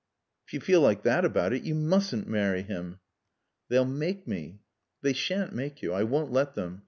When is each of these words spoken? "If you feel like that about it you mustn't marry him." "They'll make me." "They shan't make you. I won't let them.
"If 0.47 0.53
you 0.55 0.59
feel 0.61 0.81
like 0.81 1.03
that 1.03 1.23
about 1.23 1.53
it 1.53 1.61
you 1.61 1.75
mustn't 1.75 2.27
marry 2.27 2.63
him." 2.63 2.99
"They'll 3.69 3.85
make 3.85 4.27
me." 4.27 4.61
"They 5.03 5.13
shan't 5.13 5.53
make 5.53 5.83
you. 5.83 5.93
I 5.93 6.01
won't 6.05 6.31
let 6.31 6.55
them. 6.55 6.79